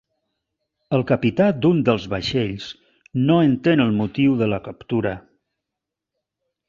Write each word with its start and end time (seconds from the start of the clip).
El 0.97 1.03
capità 1.11 1.49
d'un 1.65 1.83
dels 1.89 2.07
vaixells 2.13 2.71
no 3.29 3.37
entén 3.51 3.85
el 3.87 3.93
motiu 4.01 4.39
de 4.41 4.49
la 4.55 4.63
captura 4.71 5.13